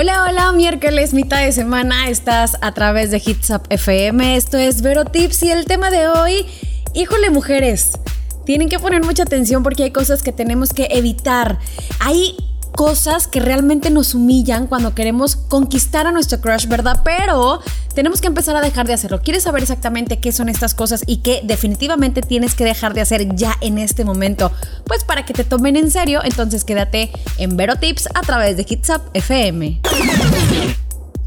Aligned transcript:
Hola, 0.00 0.22
hola, 0.22 0.52
miércoles, 0.52 1.12
mitad 1.12 1.42
de 1.42 1.50
semana, 1.50 2.08
estás 2.08 2.56
a 2.60 2.70
través 2.70 3.10
de 3.10 3.16
Hits 3.16 3.50
Up 3.50 3.62
FM. 3.68 4.36
Esto 4.36 4.56
es 4.56 4.80
Vero 4.80 5.04
Tips 5.04 5.42
y 5.42 5.50
el 5.50 5.64
tema 5.64 5.90
de 5.90 6.06
hoy, 6.06 6.46
híjole, 6.94 7.30
mujeres, 7.30 7.98
tienen 8.46 8.68
que 8.68 8.78
poner 8.78 9.02
mucha 9.02 9.24
atención 9.24 9.64
porque 9.64 9.82
hay 9.82 9.90
cosas 9.90 10.22
que 10.22 10.30
tenemos 10.30 10.72
que 10.72 10.86
evitar. 10.92 11.58
Hay 11.98 12.36
cosas 12.72 13.26
que 13.26 13.40
realmente 13.40 13.90
nos 13.90 14.14
humillan 14.14 14.66
cuando 14.66 14.94
queremos 14.94 15.36
conquistar 15.36 16.06
a 16.06 16.12
nuestro 16.12 16.40
crush, 16.40 16.66
¿verdad? 16.66 17.02
Pero 17.04 17.60
tenemos 17.94 18.20
que 18.20 18.28
empezar 18.28 18.56
a 18.56 18.60
dejar 18.60 18.86
de 18.86 18.92
hacerlo. 18.92 19.20
¿Quieres 19.22 19.42
saber 19.42 19.62
exactamente 19.62 20.20
qué 20.20 20.32
son 20.32 20.48
estas 20.48 20.74
cosas 20.74 21.02
y 21.06 21.18
qué 21.18 21.40
definitivamente 21.42 22.22
tienes 22.22 22.54
que 22.54 22.64
dejar 22.64 22.94
de 22.94 23.00
hacer 23.00 23.34
ya 23.34 23.56
en 23.60 23.78
este 23.78 24.04
momento? 24.04 24.52
Pues 24.84 25.04
para 25.04 25.24
que 25.24 25.34
te 25.34 25.44
tomen 25.44 25.76
en 25.76 25.90
serio, 25.90 26.20
entonces 26.24 26.64
quédate 26.64 27.10
en 27.38 27.56
Vero 27.56 27.76
Tips 27.76 28.08
a 28.14 28.20
través 28.20 28.56
de 28.56 28.66
Hits 28.68 28.90
Up 28.90 29.02
FM. 29.14 29.80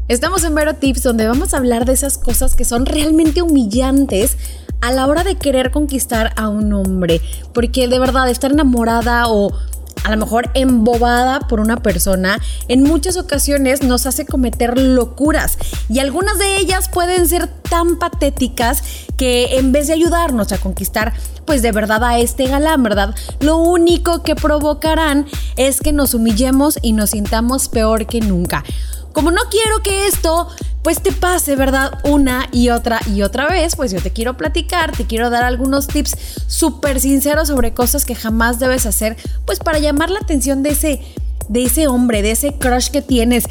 Estamos 0.08 0.44
en 0.44 0.54
Vero 0.54 0.74
Tips 0.74 1.02
donde 1.02 1.26
vamos 1.26 1.54
a 1.54 1.58
hablar 1.58 1.84
de 1.84 1.92
esas 1.92 2.18
cosas 2.18 2.56
que 2.56 2.64
son 2.64 2.86
realmente 2.86 3.42
humillantes 3.42 4.36
a 4.82 4.90
la 4.90 5.06
hora 5.06 5.24
de 5.24 5.36
querer 5.36 5.70
conquistar 5.70 6.32
a 6.36 6.48
un 6.48 6.72
hombre. 6.72 7.20
Porque 7.54 7.88
de 7.88 7.98
verdad, 7.98 8.28
estar 8.28 8.50
enamorada 8.50 9.28
o 9.28 9.52
a 10.04 10.10
lo 10.10 10.16
mejor 10.16 10.50
embobada 10.54 11.40
por 11.40 11.60
una 11.60 11.76
persona, 11.76 12.38
en 12.68 12.82
muchas 12.82 13.16
ocasiones 13.16 13.82
nos 13.82 14.06
hace 14.06 14.26
cometer 14.26 14.78
locuras 14.78 15.58
y 15.88 15.98
algunas 15.98 16.38
de 16.38 16.56
ellas 16.56 16.88
pueden 16.88 17.28
ser 17.28 17.46
tan 17.46 17.98
patéticas 17.98 18.82
que 19.16 19.58
en 19.58 19.72
vez 19.72 19.86
de 19.86 19.94
ayudarnos 19.94 20.52
a 20.52 20.58
conquistar 20.58 21.12
pues 21.44 21.62
de 21.62 21.72
verdad 21.72 22.04
a 22.04 22.18
este 22.18 22.46
galán, 22.46 22.82
¿verdad? 22.82 23.14
Lo 23.40 23.56
único 23.56 24.22
que 24.22 24.36
provocarán 24.36 25.26
es 25.56 25.80
que 25.80 25.92
nos 25.92 26.14
humillemos 26.14 26.78
y 26.82 26.92
nos 26.92 27.10
sintamos 27.10 27.68
peor 27.68 28.06
que 28.06 28.20
nunca. 28.20 28.64
Como 29.12 29.30
no 29.30 29.42
quiero 29.50 29.82
que 29.82 30.06
esto 30.06 30.48
pues 30.82 31.00
te 31.00 31.12
pase, 31.12 31.54
¿verdad? 31.54 32.00
Una 32.02 32.48
y 32.50 32.70
otra 32.70 33.00
y 33.06 33.22
otra 33.22 33.48
vez, 33.48 33.76
pues 33.76 33.92
yo 33.92 34.02
te 34.02 34.10
quiero 34.10 34.36
platicar, 34.36 34.92
te 34.92 35.06
quiero 35.06 35.30
dar 35.30 35.44
algunos 35.44 35.86
tips 35.86 36.16
súper 36.48 37.00
sinceros 37.00 37.48
sobre 37.48 37.72
cosas 37.72 38.04
que 38.04 38.14
jamás 38.14 38.58
debes 38.58 38.84
hacer, 38.86 39.16
pues 39.46 39.60
para 39.60 39.78
llamar 39.78 40.10
la 40.10 40.18
atención 40.18 40.62
de 40.62 40.70
ese, 40.70 41.00
de 41.48 41.64
ese 41.64 41.86
hombre, 41.86 42.22
de 42.22 42.32
ese 42.32 42.54
crush 42.54 42.88
que 42.88 43.00
tienes. 43.00 43.44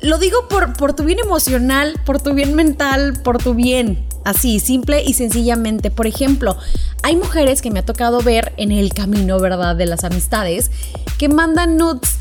Lo 0.00 0.16
digo 0.16 0.48
por, 0.48 0.72
por 0.72 0.94
tu 0.94 1.04
bien 1.04 1.18
emocional, 1.18 2.00
por 2.06 2.20
tu 2.20 2.32
bien 2.32 2.54
mental, 2.54 3.20
por 3.22 3.36
tu 3.36 3.54
bien. 3.54 4.06
Así, 4.24 4.58
simple 4.60 5.02
y 5.02 5.12
sencillamente. 5.12 5.90
Por 5.90 6.06
ejemplo, 6.06 6.56
hay 7.02 7.16
mujeres 7.16 7.60
que 7.60 7.70
me 7.70 7.80
ha 7.80 7.84
tocado 7.84 8.22
ver 8.22 8.54
en 8.56 8.72
el 8.72 8.94
camino, 8.94 9.38
¿verdad? 9.38 9.76
De 9.76 9.84
las 9.84 10.04
amistades, 10.04 10.70
que 11.18 11.28
mandan 11.28 11.76
nudes. 11.76 12.16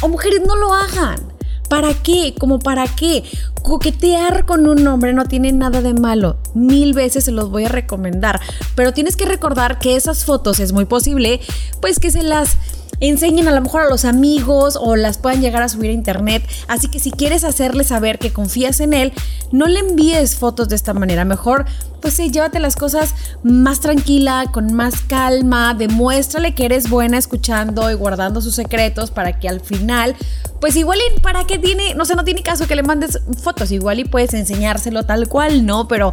O 0.00 0.08
mujeres, 0.08 0.40
no 0.44 0.56
lo 0.56 0.74
hagan 0.74 1.37
¿Para 1.68 1.94
qué? 1.94 2.34
¿Como 2.38 2.58
para 2.58 2.86
qué? 2.86 3.24
Coquetear 3.62 4.46
con 4.46 4.66
un 4.66 4.86
hombre 4.86 5.12
no 5.12 5.26
tiene 5.26 5.52
nada 5.52 5.82
de 5.82 5.94
malo. 5.94 6.38
Mil 6.54 6.94
veces 6.94 7.24
se 7.24 7.32
los 7.32 7.50
voy 7.50 7.66
a 7.66 7.68
recomendar. 7.68 8.40
Pero 8.74 8.92
tienes 8.92 9.16
que 9.16 9.26
recordar 9.26 9.78
que 9.78 9.96
esas 9.96 10.24
fotos 10.24 10.60
es 10.60 10.72
muy 10.72 10.86
posible, 10.86 11.40
pues 11.80 12.00
que 12.00 12.10
se 12.10 12.22
las 12.22 12.56
enseñen 13.00 13.48
a 13.48 13.52
lo 13.52 13.60
mejor 13.60 13.82
a 13.82 13.88
los 13.88 14.04
amigos 14.04 14.78
o 14.80 14.96
las 14.96 15.18
puedan 15.18 15.40
llegar 15.40 15.62
a 15.62 15.68
subir 15.68 15.90
a 15.90 15.94
internet. 15.94 16.42
Así 16.66 16.88
que 16.88 17.00
si 17.00 17.10
quieres 17.10 17.44
hacerle 17.44 17.84
saber 17.84 18.18
que 18.18 18.32
confías 18.32 18.80
en 18.80 18.94
él, 18.94 19.12
no 19.52 19.66
le 19.66 19.80
envíes 19.80 20.36
fotos 20.36 20.68
de 20.68 20.76
esta 20.76 20.94
manera. 20.94 21.24
Mejor, 21.24 21.64
pues 22.00 22.14
sí, 22.14 22.30
llévate 22.30 22.58
las 22.58 22.76
cosas 22.76 23.14
más 23.42 23.80
tranquila, 23.80 24.46
con 24.52 24.72
más 24.72 25.00
calma. 25.00 25.74
Demuéstrale 25.74 26.54
que 26.54 26.64
eres 26.64 26.90
buena 26.90 27.18
escuchando 27.18 27.90
y 27.90 27.94
guardando 27.94 28.40
sus 28.40 28.54
secretos 28.54 29.10
para 29.10 29.38
que 29.38 29.48
al 29.48 29.60
final, 29.60 30.16
pues 30.60 30.76
igual 30.76 30.98
y 30.98 31.20
para 31.20 31.44
qué 31.44 31.58
tiene, 31.58 31.94
no 31.94 32.04
sé, 32.04 32.14
no 32.14 32.24
tiene 32.24 32.42
caso 32.42 32.66
que 32.66 32.76
le 32.76 32.82
mandes 32.82 33.20
fotos. 33.42 33.70
Igual 33.70 34.00
y 34.00 34.04
puedes 34.04 34.34
enseñárselo 34.34 35.04
tal 35.04 35.28
cual, 35.28 35.64
¿no? 35.66 35.88
Pero 35.88 36.12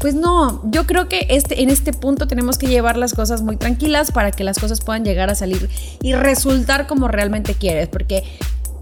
pues 0.00 0.14
no, 0.14 0.62
yo 0.70 0.86
creo 0.86 1.08
que 1.08 1.26
este, 1.28 1.62
en 1.62 1.68
este 1.68 1.92
punto 1.92 2.26
tenemos 2.26 2.56
que 2.56 2.66
llevar 2.66 2.96
las 2.96 3.12
cosas 3.12 3.42
muy 3.42 3.58
tranquilas 3.58 4.10
para 4.12 4.32
que 4.32 4.44
las 4.44 4.58
cosas 4.58 4.80
puedan 4.80 5.04
llegar 5.04 5.28
a 5.28 5.34
salir 5.34 5.68
y 6.00 6.14
resultar 6.14 6.86
como 6.86 7.06
realmente 7.06 7.54
quieres, 7.54 7.86
porque 7.88 8.24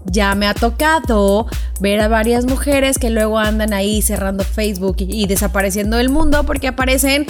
ya 0.05 0.33
me 0.35 0.47
ha 0.47 0.53
tocado 0.53 1.45
ver 1.81 1.99
a 1.99 2.07
varias 2.07 2.45
mujeres 2.45 2.97
que 2.97 3.09
luego 3.09 3.37
andan 3.37 3.73
ahí 3.73 4.01
cerrando 4.01 4.45
Facebook 4.45 4.95
y, 4.99 5.27
desapareciendo 5.27 5.97
del 5.97 6.07
mundo 6.07 6.45
porque 6.45 6.69
aparecen 6.69 7.25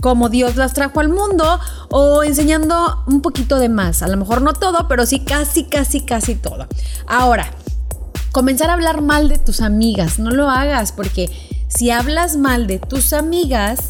como 0.00 0.28
Dios 0.28 0.54
las 0.54 0.72
trajo 0.72 1.00
al 1.00 1.08
mundo 1.08 1.58
o 1.90 2.22
enseñando 2.22 3.02
un 3.08 3.22
poquito 3.22 3.58
de 3.58 3.68
más. 3.68 4.02
A 4.02 4.08
lo 4.08 4.16
mejor 4.16 4.40
no 4.40 4.52
todo, 4.52 4.86
pero 4.86 5.04
sí 5.04 5.18
casi, 5.18 5.64
casi, 5.64 6.02
casi 6.02 6.36
todo. 6.36 6.68
Ahora, 7.08 7.50
comenzar 8.30 8.70
a 8.70 8.74
hablar 8.74 9.02
mal 9.02 9.28
de 9.28 9.38
tus 9.38 9.60
amigas, 9.60 10.20
no 10.20 10.30
lo 10.30 10.48
hagas 10.48 10.92
porque 10.92 11.28
si 11.74 11.90
hablas 11.90 12.36
mal 12.36 12.66
de 12.66 12.78
tus 12.78 13.12
amigas, 13.12 13.80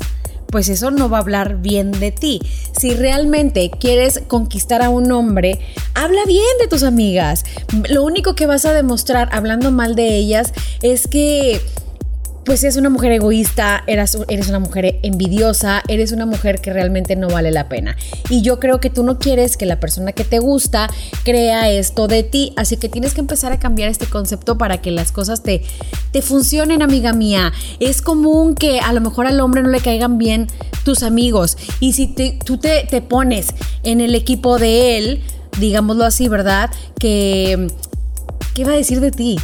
pues 0.48 0.68
eso 0.68 0.90
no 0.90 1.08
va 1.08 1.18
a 1.18 1.20
hablar 1.22 1.56
bien 1.62 1.92
de 1.92 2.12
ti. 2.12 2.40
Si 2.78 2.94
realmente 2.94 3.70
quieres 3.70 4.20
conquistar 4.28 4.82
a 4.82 4.90
un 4.90 5.10
hombre, 5.10 5.58
habla 5.94 6.24
bien 6.26 6.58
de 6.60 6.68
tus 6.68 6.82
amigas. 6.82 7.44
Lo 7.88 8.04
único 8.04 8.34
que 8.34 8.46
vas 8.46 8.66
a 8.66 8.72
demostrar 8.72 9.30
hablando 9.32 9.72
mal 9.72 9.94
de 9.94 10.16
ellas 10.16 10.52
es 10.82 11.08
que 11.08 11.60
pues 12.44 12.64
es 12.64 12.76
una 12.76 12.90
mujer 12.90 13.12
egoísta, 13.12 13.84
eres, 13.86 14.18
eres 14.28 14.48
una 14.48 14.58
mujer 14.58 14.98
envidiosa, 15.02 15.82
eres 15.88 16.12
una 16.12 16.26
mujer 16.26 16.60
que 16.60 16.72
realmente 16.72 17.14
no 17.16 17.28
vale 17.28 17.50
la 17.50 17.68
pena. 17.68 17.96
Y 18.28 18.42
yo 18.42 18.58
creo 18.58 18.80
que 18.80 18.90
tú 18.90 19.04
no 19.04 19.18
quieres 19.18 19.56
que 19.56 19.66
la 19.66 19.78
persona 19.78 20.12
que 20.12 20.24
te 20.24 20.38
gusta 20.38 20.88
crea 21.24 21.70
esto 21.70 22.08
de 22.08 22.22
ti, 22.22 22.52
así 22.56 22.76
que 22.76 22.88
tienes 22.88 23.14
que 23.14 23.20
empezar 23.20 23.52
a 23.52 23.58
cambiar 23.58 23.88
este 23.88 24.06
concepto 24.06 24.58
para 24.58 24.80
que 24.80 24.90
las 24.90 25.12
cosas 25.12 25.42
te, 25.42 25.62
te 26.10 26.22
funcionen, 26.22 26.82
amiga 26.82 27.12
mía. 27.12 27.52
Es 27.78 28.02
común 28.02 28.54
que 28.54 28.80
a 28.80 28.92
lo 28.92 29.00
mejor 29.00 29.26
al 29.26 29.40
hombre 29.40 29.62
no 29.62 29.68
le 29.68 29.80
caigan 29.80 30.18
bien 30.18 30.48
tus 30.84 31.02
amigos 31.02 31.56
y 31.78 31.92
si 31.92 32.08
tú 32.44 32.58
te, 32.58 32.86
te 32.90 33.02
pones 33.02 33.48
en 33.84 34.00
el 34.00 34.14
equipo 34.14 34.58
de 34.58 34.98
él, 34.98 35.22
digámoslo 35.58 36.04
así, 36.04 36.28
¿verdad? 36.28 36.70
Que... 36.98 37.68
¿Qué 38.54 38.66
va 38.66 38.72
a 38.72 38.76
decir 38.76 39.00
de 39.00 39.10
ti? 39.10 39.38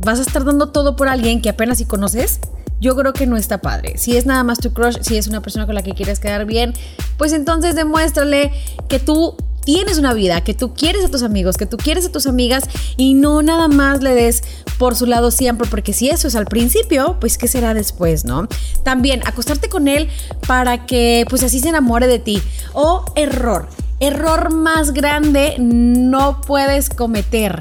Vas 0.00 0.18
a 0.18 0.22
estar 0.22 0.44
dando 0.44 0.68
todo 0.68 0.96
por 0.96 1.08
alguien 1.08 1.40
que 1.42 1.48
apenas 1.48 1.78
si 1.78 1.84
conoces, 1.84 2.40
yo 2.80 2.94
creo 2.94 3.12
que 3.12 3.26
no 3.26 3.36
está 3.36 3.60
padre. 3.60 3.96
Si 3.96 4.16
es 4.16 4.26
nada 4.26 4.44
más 4.44 4.58
tu 4.58 4.72
crush, 4.72 4.98
si 5.00 5.16
es 5.16 5.26
una 5.28 5.40
persona 5.40 5.66
con 5.66 5.74
la 5.74 5.82
que 5.82 5.92
quieres 5.94 6.20
quedar 6.20 6.44
bien, 6.44 6.74
pues 7.16 7.32
entonces 7.32 7.74
demuéstrale 7.74 8.52
que 8.88 8.98
tú 8.98 9.36
tienes 9.64 9.98
una 9.98 10.14
vida, 10.14 10.42
que 10.42 10.54
tú 10.54 10.74
quieres 10.74 11.04
a 11.04 11.08
tus 11.08 11.22
amigos, 11.22 11.56
que 11.56 11.66
tú 11.66 11.76
quieres 11.76 12.06
a 12.06 12.12
tus 12.12 12.26
amigas 12.26 12.64
y 12.96 13.14
no 13.14 13.42
nada 13.42 13.66
más 13.66 14.00
le 14.00 14.14
des 14.14 14.44
por 14.78 14.94
su 14.94 15.06
lado 15.06 15.32
siempre, 15.32 15.66
porque 15.68 15.92
si 15.92 16.08
eso 16.08 16.28
es 16.28 16.36
al 16.36 16.46
principio, 16.46 17.16
pues 17.18 17.36
qué 17.36 17.48
será 17.48 17.74
después, 17.74 18.24
¿no? 18.24 18.46
También 18.84 19.22
acostarte 19.26 19.68
con 19.68 19.88
él 19.88 20.08
para 20.46 20.86
que 20.86 21.26
pues 21.28 21.42
así 21.42 21.58
se 21.58 21.70
enamore 21.70 22.06
de 22.06 22.20
ti. 22.20 22.40
O 22.74 23.04
error, 23.16 23.68
error 23.98 24.52
más 24.52 24.92
grande 24.92 25.56
no 25.58 26.40
puedes 26.42 26.88
cometer 26.88 27.60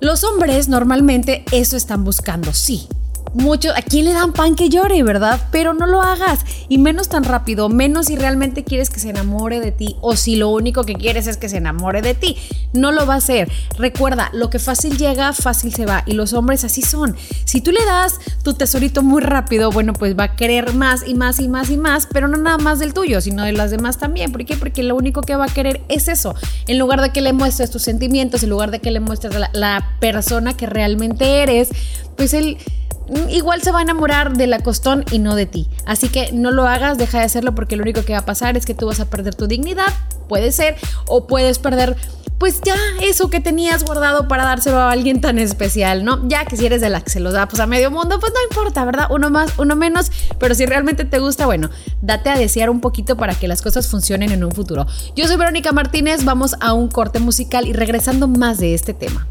los 0.00 0.24
hombres 0.24 0.68
normalmente 0.68 1.44
eso 1.52 1.76
están 1.76 2.04
buscando, 2.04 2.52
sí. 2.52 2.88
Muchos, 3.32 3.72
¿a 3.76 3.80
le 3.94 4.12
dan 4.12 4.32
pan 4.32 4.56
que 4.56 4.68
llore, 4.68 5.02
verdad? 5.04 5.40
Pero 5.52 5.72
no 5.72 5.86
lo 5.86 6.02
hagas. 6.02 6.40
Y 6.68 6.78
menos 6.78 7.08
tan 7.08 7.22
rápido, 7.22 7.68
menos 7.68 8.06
si 8.06 8.16
realmente 8.16 8.64
quieres 8.64 8.90
que 8.90 8.98
se 8.98 9.10
enamore 9.10 9.60
de 9.60 9.70
ti 9.70 9.96
o 10.00 10.16
si 10.16 10.36
lo 10.36 10.48
único 10.48 10.84
que 10.84 10.94
quieres 10.94 11.26
es 11.26 11.36
que 11.36 11.48
se 11.48 11.58
enamore 11.58 12.02
de 12.02 12.14
ti. 12.14 12.36
No 12.72 12.90
lo 12.90 13.06
va 13.06 13.14
a 13.14 13.18
hacer. 13.18 13.50
Recuerda, 13.78 14.30
lo 14.32 14.50
que 14.50 14.58
fácil 14.58 14.96
llega, 14.96 15.32
fácil 15.32 15.72
se 15.72 15.86
va. 15.86 16.02
Y 16.06 16.12
los 16.14 16.32
hombres 16.32 16.64
así 16.64 16.82
son. 16.82 17.16
Si 17.44 17.60
tú 17.60 17.70
le 17.70 17.84
das 17.84 18.18
tu 18.42 18.54
tesorito 18.54 19.02
muy 19.02 19.22
rápido, 19.22 19.70
bueno, 19.70 19.92
pues 19.92 20.18
va 20.18 20.24
a 20.24 20.36
querer 20.36 20.74
más 20.74 21.06
y 21.06 21.14
más 21.14 21.38
y 21.38 21.48
más 21.48 21.70
y 21.70 21.76
más, 21.76 22.08
pero 22.12 22.26
no 22.26 22.36
nada 22.36 22.58
más 22.58 22.78
del 22.80 22.94
tuyo, 22.94 23.20
sino 23.20 23.44
de 23.44 23.52
las 23.52 23.70
demás 23.70 23.98
también. 23.98 24.32
¿Por 24.32 24.44
qué? 24.44 24.56
Porque 24.56 24.82
lo 24.82 24.96
único 24.96 25.22
que 25.22 25.36
va 25.36 25.44
a 25.44 25.48
querer 25.48 25.82
es 25.88 26.08
eso. 26.08 26.34
En 26.66 26.78
lugar 26.78 27.00
de 27.00 27.10
que 27.10 27.20
le 27.20 27.32
muestres 27.32 27.70
tus 27.70 27.82
sentimientos, 27.82 28.42
en 28.42 28.50
lugar 28.50 28.70
de 28.70 28.80
que 28.80 28.90
le 28.90 29.00
muestres 29.00 29.34
la 29.52 29.96
persona 30.00 30.56
que 30.56 30.66
realmente 30.66 31.42
eres, 31.42 31.70
pues 32.20 32.34
él 32.34 32.58
igual 33.30 33.62
se 33.62 33.72
va 33.72 33.78
a 33.78 33.82
enamorar 33.82 34.36
de 34.36 34.46
la 34.46 34.58
costón 34.58 35.06
y 35.10 35.20
no 35.20 35.34
de 35.34 35.46
ti. 35.46 35.68
Así 35.86 36.10
que 36.10 36.32
no 36.32 36.50
lo 36.50 36.68
hagas, 36.68 36.98
deja 36.98 37.18
de 37.18 37.24
hacerlo 37.24 37.54
porque 37.54 37.76
lo 37.76 37.82
único 37.82 38.04
que 38.04 38.12
va 38.12 38.18
a 38.18 38.26
pasar 38.26 38.58
es 38.58 38.66
que 38.66 38.74
tú 38.74 38.84
vas 38.84 39.00
a 39.00 39.06
perder 39.06 39.34
tu 39.34 39.46
dignidad, 39.46 39.86
puede 40.28 40.52
ser, 40.52 40.76
o 41.06 41.26
puedes 41.26 41.58
perder 41.58 41.96
pues 42.36 42.60
ya 42.60 42.76
eso 43.00 43.30
que 43.30 43.40
tenías 43.40 43.84
guardado 43.84 44.28
para 44.28 44.44
dárselo 44.44 44.76
a 44.76 44.90
alguien 44.90 45.22
tan 45.22 45.38
especial, 45.38 46.04
¿no? 46.04 46.28
Ya 46.28 46.44
que 46.44 46.58
si 46.58 46.66
eres 46.66 46.82
de 46.82 46.90
la 46.90 47.00
que 47.00 47.08
se 47.08 47.20
lo 47.20 47.32
da 47.32 47.48
pues 47.48 47.58
a 47.60 47.66
medio 47.66 47.90
mundo, 47.90 48.20
pues 48.20 48.34
no 48.34 48.40
importa, 48.50 48.84
¿verdad? 48.84 49.06
Uno 49.08 49.30
más, 49.30 49.52
uno 49.56 49.76
menos, 49.76 50.12
pero 50.38 50.54
si 50.54 50.66
realmente 50.66 51.06
te 51.06 51.20
gusta, 51.20 51.46
bueno, 51.46 51.70
date 52.02 52.28
a 52.28 52.36
desear 52.36 52.68
un 52.68 52.82
poquito 52.82 53.16
para 53.16 53.34
que 53.34 53.48
las 53.48 53.62
cosas 53.62 53.88
funcionen 53.88 54.30
en 54.30 54.44
un 54.44 54.52
futuro. 54.52 54.86
Yo 55.16 55.26
soy 55.26 55.38
Verónica 55.38 55.72
Martínez, 55.72 56.26
vamos 56.26 56.54
a 56.60 56.74
un 56.74 56.88
corte 56.88 57.18
musical 57.18 57.66
y 57.66 57.72
regresando 57.72 58.28
más 58.28 58.58
de 58.58 58.74
este 58.74 58.92
tema. 58.92 59.26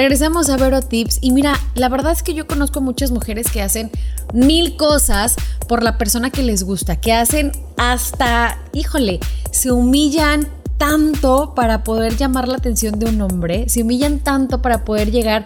Regresamos 0.00 0.48
a 0.48 0.56
Vero 0.56 0.80
Tips 0.80 1.18
y 1.20 1.30
mira, 1.30 1.60
la 1.74 1.90
verdad 1.90 2.12
es 2.12 2.22
que 2.22 2.32
yo 2.32 2.46
conozco 2.46 2.80
muchas 2.80 3.10
mujeres 3.10 3.50
que 3.50 3.60
hacen 3.60 3.90
mil 4.32 4.78
cosas 4.78 5.36
por 5.68 5.82
la 5.82 5.98
persona 5.98 6.30
que 6.30 6.42
les 6.42 6.62
gusta, 6.62 6.96
que 6.96 7.12
hacen 7.12 7.52
hasta, 7.76 8.56
híjole, 8.72 9.20
se 9.50 9.72
humillan 9.72 10.48
tanto 10.78 11.52
para 11.54 11.84
poder 11.84 12.16
llamar 12.16 12.48
la 12.48 12.56
atención 12.56 12.98
de 12.98 13.10
un 13.10 13.20
hombre, 13.20 13.68
se 13.68 13.82
humillan 13.82 14.20
tanto 14.20 14.62
para 14.62 14.86
poder 14.86 15.10
llegar 15.10 15.44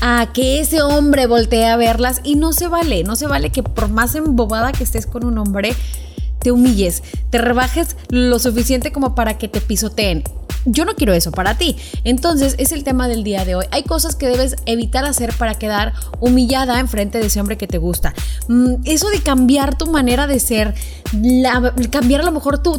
a 0.00 0.30
que 0.32 0.60
ese 0.60 0.80
hombre 0.80 1.26
voltee 1.26 1.66
a 1.66 1.76
verlas 1.76 2.22
y 2.24 2.36
no 2.36 2.54
se 2.54 2.68
vale, 2.68 3.04
no 3.04 3.16
se 3.16 3.26
vale 3.26 3.50
que 3.50 3.62
por 3.62 3.90
más 3.90 4.14
embobada 4.14 4.72
que 4.72 4.84
estés 4.84 5.04
con 5.04 5.26
un 5.26 5.36
hombre, 5.36 5.74
te 6.38 6.52
humilles, 6.52 7.02
te 7.28 7.36
rebajes 7.36 7.98
lo 8.08 8.38
suficiente 8.38 8.92
como 8.92 9.14
para 9.14 9.36
que 9.36 9.48
te 9.48 9.60
pisoteen. 9.60 10.24
Yo 10.64 10.84
no 10.84 10.94
quiero 10.94 11.12
eso 11.12 11.32
para 11.32 11.56
ti. 11.56 11.76
Entonces 12.04 12.54
es 12.58 12.72
el 12.72 12.84
tema 12.84 13.08
del 13.08 13.24
día 13.24 13.44
de 13.44 13.54
hoy. 13.54 13.66
Hay 13.70 13.82
cosas 13.82 14.16
que 14.16 14.28
debes 14.28 14.56
evitar 14.66 15.04
hacer 15.04 15.32
para 15.34 15.54
quedar 15.54 15.94
humillada 16.20 16.78
en 16.80 16.88
frente 16.88 17.18
de 17.18 17.26
ese 17.26 17.40
hombre 17.40 17.56
que 17.56 17.66
te 17.66 17.78
gusta. 17.78 18.14
Mm, 18.48 18.74
eso 18.84 19.08
de 19.10 19.20
cambiar 19.20 19.76
tu 19.76 19.86
manera 19.86 20.26
de 20.26 20.40
ser, 20.40 20.74
cambiar 21.90 22.20
a 22.20 22.24
lo 22.24 22.32
mejor 22.32 22.62
tu, 22.62 22.78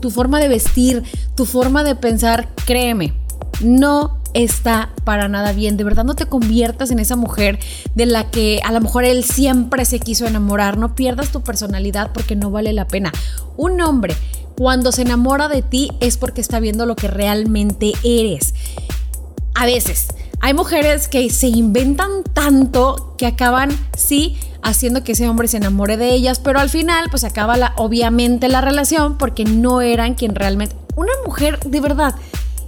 tu 0.00 0.10
forma 0.10 0.40
de 0.40 0.48
vestir, 0.48 1.02
tu 1.34 1.46
forma 1.46 1.84
de 1.84 1.94
pensar, 1.94 2.48
créeme, 2.66 3.14
no 3.60 4.22
está 4.34 4.90
para 5.04 5.28
nada 5.28 5.52
bien. 5.52 5.76
De 5.76 5.84
verdad 5.84 6.04
no 6.04 6.14
te 6.14 6.26
conviertas 6.26 6.90
en 6.90 6.98
esa 6.98 7.16
mujer 7.16 7.58
de 7.94 8.06
la 8.06 8.30
que 8.30 8.60
a 8.64 8.72
lo 8.72 8.80
mejor 8.80 9.04
él 9.04 9.24
siempre 9.24 9.84
se 9.84 10.00
quiso 10.00 10.26
enamorar. 10.26 10.78
No 10.78 10.94
pierdas 10.94 11.30
tu 11.30 11.42
personalidad 11.42 12.10
porque 12.12 12.36
no 12.36 12.50
vale 12.50 12.72
la 12.72 12.86
pena. 12.86 13.12
Un 13.56 13.80
hombre 13.80 14.14
cuando 14.56 14.92
se 14.92 15.02
enamora 15.02 15.48
de 15.48 15.62
ti 15.62 15.90
es 16.00 16.16
porque 16.16 16.40
está 16.40 16.60
viendo 16.60 16.86
lo 16.86 16.96
que 16.96 17.08
realmente 17.08 17.92
eres. 18.04 18.54
A 19.54 19.66
veces 19.66 20.08
hay 20.40 20.54
mujeres 20.54 21.08
que 21.08 21.30
se 21.30 21.48
inventan 21.48 22.24
tanto 22.32 23.14
que 23.16 23.26
acaban, 23.26 23.70
sí, 23.96 24.36
haciendo 24.62 25.04
que 25.04 25.12
ese 25.12 25.28
hombre 25.28 25.48
se 25.48 25.58
enamore 25.58 25.96
de 25.96 26.12
ellas, 26.12 26.40
pero 26.40 26.58
al 26.58 26.70
final 26.70 27.08
pues 27.10 27.24
acaba 27.24 27.56
la, 27.56 27.72
obviamente 27.76 28.48
la 28.48 28.60
relación 28.60 29.18
porque 29.18 29.44
no 29.44 29.80
eran 29.80 30.14
quien 30.14 30.34
realmente... 30.34 30.76
Una 30.94 31.12
mujer 31.24 31.58
de 31.60 31.80
verdad 31.80 32.14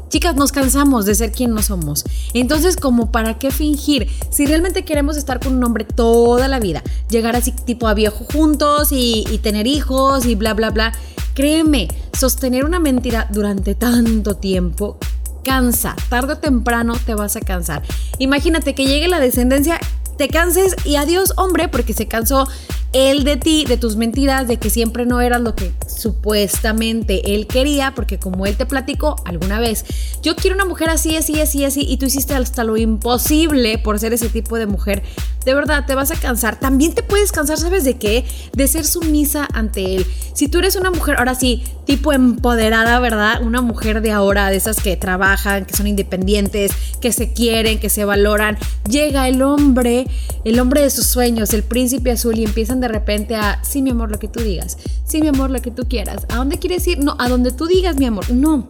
Chicas, 0.09 0.37
nos 0.37 0.53
cansamos 0.53 1.07
de 1.07 1.15
ser 1.15 1.33
quien 1.33 1.53
no 1.55 1.63
somos. 1.63 2.05
Entonces, 2.35 2.77
como 2.77 3.11
para 3.11 3.39
qué 3.39 3.51
fingir? 3.51 4.09
Si 4.31 4.47
realmente 4.47 4.85
queremos 4.85 5.17
estar 5.17 5.41
con 5.41 5.55
un 5.55 5.65
hombre 5.65 5.85
toda 5.85 6.49
la 6.49 6.61
vida, 6.61 6.83
llegar 7.11 7.37
así 7.37 7.53
tipo 7.53 7.89
a 7.89 7.95
viejo 7.95 8.25
juntos 8.33 8.89
y, 8.93 9.25
tener 9.43 9.67
hijos 9.67 10.25
y 10.27 10.35
bla, 10.35 10.55
bla, 10.55 10.71
bla, 10.71 10.93
créeme, 11.35 11.89
sostener 12.19 12.65
una 12.65 12.79
mentira 12.79 13.29
durante 13.33 13.75
tanto 13.75 14.37
tiempo 14.37 14.99
cansa. 15.43 15.95
Tarde 16.09 16.35
o 16.35 16.39
temprano 16.39 16.95
te 17.05 17.15
vas 17.15 17.37
a 17.37 17.41
cansar. 17.41 17.83
Imagínate 18.19 18.75
que 18.75 18.87
llegue 18.87 19.09
la 19.09 19.21
descendencia 19.21 19.79
te 20.17 20.29
canses 20.29 20.77
y 20.85 20.97
adiós 20.97 21.33
hombre 21.37 21.69
porque 21.69 21.93
se 21.93 22.07
cansó 22.07 22.49
él 22.95 23.25
de 23.25 23.37
ti, 23.37 23.65
de 23.67 23.77
tus 23.77 23.97
mentiras, 23.97 24.49
de 24.49 24.57
que 24.57 24.71
siempre 24.71 25.05
no 25.05 25.21
eras 25.21 25.41
lo 25.41 25.55
que 25.55 25.73
supuestamente 25.87 27.35
él 27.35 27.47
quería, 27.47 27.93
porque 27.95 28.19
como 28.19 28.47
él 28.47 28.57
te 28.57 28.67
platicó 28.67 29.17
alguna 29.27 29.59
vez, 29.59 29.85
yo 30.23 30.37
quiero 30.37 30.55
una 30.55 30.65
mujer 30.65 30.89
así, 30.89 31.17
así, 31.17 31.41
así, 31.41 31.65
así, 31.65 31.85
y 31.87 31.97
tú 31.97 32.07
hiciste 32.07 32.35
hasta 32.35 32.65
lo 32.65 32.77
imposible 32.77 33.79
por 33.79 33.99
ser 33.99 34.13
ese 34.13 34.29
tipo 34.29 34.57
de 34.57 34.67
mujer, 34.67 35.03
de 35.45 35.55
verdad 35.55 35.85
te 35.87 35.95
vas 35.95 36.11
a 36.11 36.17
cansar. 36.17 36.59
También 36.59 36.95
te 36.95 37.03
puedes 37.03 37.33
cansar, 37.33 37.59
¿sabes 37.59 37.85
de 37.85 37.99
qué? 37.99 38.25
De 38.53 38.67
ser 38.67 38.85
sumisa 38.85 39.47
ante 39.53 39.97
él. 39.97 40.07
Si 40.33 40.49
tú 40.49 40.59
eres 40.59 40.77
una 40.77 40.91
mujer, 40.91 41.17
ahora 41.19 41.35
sí, 41.35 41.63
tipo 41.85 42.13
empoderada, 42.13 42.99
¿verdad? 42.99 43.43
Una 43.43 43.61
mujer 43.61 44.01
de 44.01 44.11
ahora, 44.11 44.49
de 44.51 44.57
esas 44.57 44.81
que 44.81 44.97
trabajan, 44.97 45.65
que 45.67 45.77
son 45.77 45.87
independientes, 45.87 46.73
que 47.01 47.13
se 47.13 47.33
quieren, 47.33 47.79
que 47.79 47.91
se 47.91 48.05
valoran, 48.05 48.59
llega 48.89 49.29
el 49.29 49.43
hombre, 49.43 50.07
el 50.45 50.59
hombre 50.59 50.83
de 50.83 50.91
sus 50.91 51.07
sueños, 51.07 51.53
el 51.53 51.63
príncipe 51.63 52.11
azul, 52.11 52.39
y 52.39 52.45
empiezan 52.45 52.81
de 52.85 52.89
repente 52.89 53.35
a, 53.35 53.63
sí, 53.65 53.81
mi 53.81 53.91
amor, 53.91 54.11
lo 54.11 54.19
que 54.19 54.29
tú 54.29 54.41
digas, 54.41 54.77
sí, 55.05 55.21
mi 55.23 55.29
amor, 55.29 55.51
lo 55.51 55.63
que 55.63 55.71
tú 55.71 55.89
quieras. 55.89 56.27
¿A 56.29 56.37
dónde 56.37 56.59
quieres 56.59 56.87
ir? 56.87 56.99
No, 56.99 57.17
a 57.19 57.31
donde 57.31 57.51
tú 57.51 57.67
digas, 57.67 57.97
mi 57.97 58.05
amor. 58.05 58.31
No. 58.31 58.67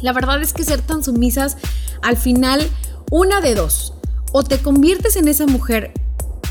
La 0.00 0.12
verdad 0.12 0.42
es 0.42 0.52
que 0.52 0.64
ser 0.64 0.82
tan 0.82 1.04
sumisas, 1.04 1.56
al 2.02 2.16
final, 2.16 2.68
una 3.10 3.40
de 3.40 3.54
dos. 3.54 3.94
O 4.32 4.42
te 4.42 4.58
conviertes 4.58 5.14
en 5.14 5.28
esa 5.28 5.46
mujer 5.46 5.92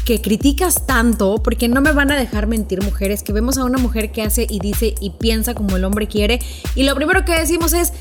que 0.05 0.21
criticas 0.21 0.85
tanto, 0.85 1.43
porque 1.43 1.67
no 1.67 1.81
me 1.81 1.91
van 1.91 2.09
a 2.11 2.17
dejar 2.17 2.47
mentir 2.47 2.81
mujeres, 2.81 3.21
que 3.21 3.33
vemos 3.33 3.57
a 3.57 3.65
una 3.65 3.77
mujer 3.77 4.13
que 4.13 4.21
hace 4.21 4.47
y 4.49 4.59
dice 4.59 4.95
y 5.01 5.09
piensa 5.09 5.53
como 5.53 5.75
el 5.75 5.83
hombre 5.83 6.07
quiere, 6.07 6.39
y 6.75 6.83
lo 6.83 6.95
primero 6.95 7.25
que 7.25 7.37
decimos 7.37 7.73
es, 7.73 7.91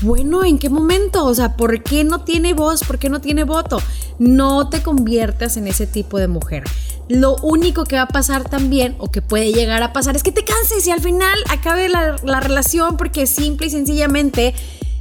bueno, 0.00 0.44
¿en 0.44 0.58
qué 0.58 0.70
momento? 0.70 1.26
O 1.26 1.34
sea, 1.34 1.56
¿por 1.56 1.82
qué 1.82 2.04
no 2.04 2.22
tiene 2.22 2.54
voz? 2.54 2.82
¿Por 2.84 2.98
qué 2.98 3.10
no 3.10 3.20
tiene 3.20 3.44
voto? 3.44 3.82
No 4.18 4.70
te 4.70 4.82
conviertas 4.82 5.58
en 5.58 5.66
ese 5.66 5.86
tipo 5.86 6.18
de 6.18 6.28
mujer. 6.28 6.64
Lo 7.08 7.36
único 7.36 7.84
que 7.84 7.96
va 7.96 8.02
a 8.02 8.08
pasar 8.08 8.48
también, 8.48 8.94
o 8.98 9.10
que 9.10 9.22
puede 9.22 9.52
llegar 9.52 9.82
a 9.82 9.92
pasar, 9.92 10.16
es 10.16 10.22
que 10.22 10.32
te 10.32 10.44
canses 10.44 10.86
y 10.86 10.90
al 10.90 11.00
final 11.00 11.38
acabe 11.50 11.88
la, 11.88 12.16
la 12.24 12.40
relación 12.40 12.96
porque 12.96 13.26
simple 13.26 13.66
y 13.66 13.70
sencillamente 13.70 14.54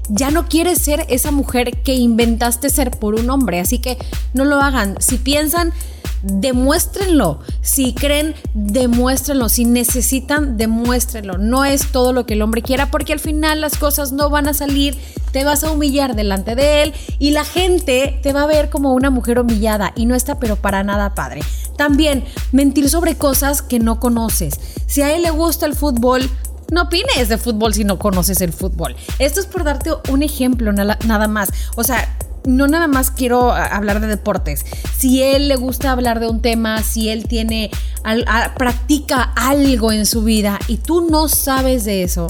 ya 0.09 0.31
no 0.31 0.47
quieres 0.47 0.79
ser 0.79 1.05
esa 1.09 1.31
mujer 1.31 1.81
que 1.81 1.95
inventaste 1.95 2.69
ser 2.69 2.91
por 2.91 3.15
un 3.15 3.29
hombre. 3.29 3.59
Así 3.59 3.79
que 3.79 3.97
no 4.33 4.45
lo 4.45 4.59
hagan. 4.59 4.97
Si 4.99 5.17
piensan 5.17 5.73
demuéstrenlo. 6.23 7.39
Si 7.61 7.93
creen, 7.93 8.33
demuéstrenlo. 8.53 9.49
Si 9.49 9.65
necesitan, 9.65 10.57
demuéstrenlo. 10.57 11.37
No 11.37 11.65
es 11.65 11.91
todo 11.91 12.13
lo 12.13 12.25
que 12.25 12.33
el 12.33 12.41
hombre 12.41 12.61
quiera 12.61 12.89
porque 12.89 13.13
al 13.13 13.19
final 13.19 13.61
las 13.61 13.77
cosas 13.77 14.11
no 14.11 14.29
van 14.29 14.47
a 14.47 14.53
salir. 14.53 14.97
Te 15.31 15.43
vas 15.43 15.63
a 15.63 15.71
humillar 15.71 16.15
delante 16.15 16.55
de 16.55 16.83
él 16.83 16.93
y 17.19 17.31
la 17.31 17.43
gente 17.43 18.19
te 18.23 18.33
va 18.33 18.43
a 18.43 18.47
ver 18.47 18.69
como 18.69 18.93
una 18.93 19.09
mujer 19.09 19.39
humillada 19.39 19.91
y 19.95 20.05
no 20.05 20.15
está 20.15 20.39
pero 20.39 20.55
para 20.55 20.83
nada 20.83 21.13
padre. 21.13 21.41
También 21.77 22.23
mentir 22.51 22.89
sobre 22.89 23.15
cosas 23.15 23.61
que 23.61 23.79
no 23.79 23.99
conoces. 23.99 24.59
Si 24.85 25.01
a 25.01 25.15
él 25.15 25.23
le 25.23 25.31
gusta 25.31 25.65
el 25.65 25.75
fútbol, 25.75 26.29
no 26.71 26.83
opines 26.83 27.29
de 27.29 27.37
fútbol 27.37 27.73
si 27.73 27.83
no 27.83 27.99
conoces 27.99 28.41
el 28.41 28.53
fútbol. 28.53 28.95
Esto 29.19 29.39
es 29.39 29.45
por 29.45 29.63
darte 29.63 29.91
un 30.09 30.23
ejemplo 30.23 30.71
nada 30.71 31.27
más. 31.27 31.49
O 31.75 31.83
sea, 31.83 32.17
no 32.45 32.67
nada 32.67 32.87
más 32.87 33.11
quiero 33.11 33.51
hablar 33.51 33.99
de 34.01 34.07
deportes. 34.07 34.65
Si 34.97 35.21
él 35.21 35.47
le 35.47 35.55
gusta 35.55 35.91
hablar 35.91 36.19
de 36.19 36.27
un 36.27 36.41
tema, 36.41 36.81
si 36.83 37.09
él 37.09 37.27
tiene, 37.27 37.71
practica 38.57 39.21
algo 39.21 39.91
en 39.91 40.05
su 40.05 40.23
vida 40.23 40.59
y 40.67 40.77
tú 40.77 41.07
no 41.09 41.29
sabes 41.29 41.85
de 41.85 42.03
eso, 42.03 42.27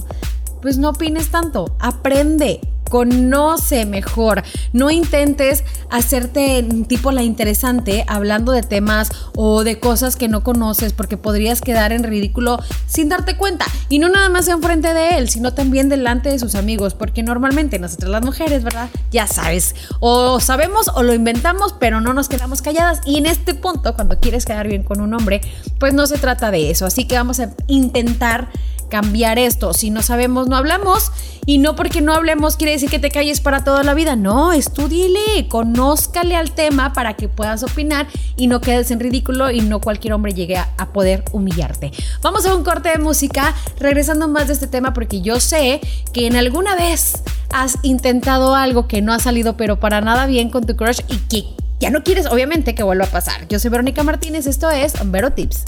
pues 0.62 0.78
no 0.78 0.90
opines 0.90 1.30
tanto. 1.30 1.76
Aprende, 1.80 2.62
conoce 2.94 3.88
mejor. 3.88 4.44
No 4.72 4.92
intentes 4.92 5.64
hacerte 5.90 6.64
tipo 6.88 7.12
la 7.12 7.24
interesante 7.24 8.06
hablando 8.08 8.52
de 8.52 8.62
temas 8.62 9.10
o 9.36 9.64
de 9.64 9.80
cosas 9.80 10.16
que 10.16 10.28
no 10.28 10.44
conoces 10.44 10.94
porque 10.94 11.18
podrías 11.18 11.60
quedar 11.60 11.92
en 11.92 12.04
ridículo 12.04 12.60
sin 12.86 13.10
darte 13.10 13.36
cuenta. 13.36 13.66
Y 13.90 13.98
no 13.98 14.10
nada 14.10 14.30
más 14.30 14.48
enfrente 14.48 14.94
de 14.94 15.18
él, 15.18 15.28
sino 15.28 15.56
también 15.56 15.90
delante 15.90 16.30
de 16.30 16.38
sus 16.38 16.54
amigos, 16.54 16.94
porque 16.94 17.24
normalmente 17.24 17.80
nosotras 17.80 18.12
las 18.12 18.24
mujeres, 18.24 18.64
¿verdad? 18.64 18.92
Ya 19.10 19.26
sabes, 19.26 19.74
o 20.00 20.40
sabemos 20.40 20.92
o 20.94 21.02
lo 21.02 21.16
inventamos, 21.16 21.74
pero 21.80 22.00
no 22.00 22.14
nos 22.14 22.30
quedamos 22.30 22.62
calladas. 22.62 23.02
Y 23.08 23.18
en 23.18 23.26
este 23.26 23.56
punto, 23.56 23.96
cuando 23.96 24.20
quieres 24.20 24.46
quedar 24.46 24.68
bien 24.68 24.84
con 24.84 25.02
un 25.02 25.16
hombre, 25.16 25.42
pues 25.80 25.96
no 25.96 26.06
se 26.06 26.20
trata 26.20 26.52
de 26.52 26.70
eso. 26.70 26.86
Así 26.86 27.08
que 27.08 27.16
vamos 27.16 27.40
a 27.40 27.56
intentar 27.66 28.50
cambiar 28.94 29.40
esto. 29.40 29.74
Si 29.74 29.90
no 29.90 30.04
sabemos, 30.04 30.48
no 30.48 30.56
hablamos. 30.56 31.12
Y 31.48 31.58
no 31.58 31.76
porque 31.76 32.00
no 32.00 32.14
hablemos 32.14 32.58
quiere 32.58 32.74
decir 32.74 32.92
que 32.92 33.00
te 33.00 33.10
calles 33.10 33.42
para 33.42 33.64
toda 33.64 33.84
la 33.84 33.96
vida. 33.96 34.16
No, 34.16 34.54
estudiele, 34.54 35.48
conózcale 35.50 36.36
al 36.36 36.52
tema 36.52 36.94
para 36.94 37.16
que 37.16 37.28
puedas 37.28 37.64
opinar 37.64 38.06
y 38.38 38.46
no 38.46 38.62
quedes 38.62 38.92
en 38.92 39.00
ridículo 39.00 39.50
y 39.50 39.62
no 39.62 39.82
cualquier 39.82 40.14
hombre 40.14 40.34
llegue 40.36 40.58
a, 40.58 40.70
a 40.78 40.94
poder 40.94 41.26
humillarte. 41.32 41.92
Vamos 42.22 42.46
a 42.46 42.56
un 42.56 42.64
corte 42.64 42.90
de 42.90 43.00
música, 43.00 43.56
regresando 43.80 44.28
más 44.28 44.46
de 44.46 44.54
este 44.54 44.68
tema 44.68 44.94
porque 44.94 45.22
yo 45.22 45.40
sé 45.40 45.82
que 46.14 46.28
en 46.28 46.36
alguna 46.36 46.76
vez 46.76 47.24
has 47.52 47.80
intentado 47.82 48.54
algo 48.54 48.88
que 48.88 49.02
no 49.02 49.12
ha 49.12 49.18
salido 49.18 49.58
pero 49.58 49.80
para 49.80 50.02
nada 50.02 50.28
bien 50.28 50.50
con 50.52 50.68
tu 50.68 50.76
crush 50.76 51.02
y 51.10 51.18
que 51.18 51.46
ya 51.80 51.90
no 51.90 52.04
quieres 52.04 52.28
obviamente 52.28 52.76
que 52.76 52.84
vuelva 52.84 53.06
a 53.06 53.10
pasar. 53.10 53.48
Yo 53.48 53.58
soy 53.58 53.72
Verónica 53.72 54.04
Martínez, 54.04 54.46
esto 54.46 54.70
es 54.70 54.94
Vero 55.06 55.32
Tips. 55.32 55.66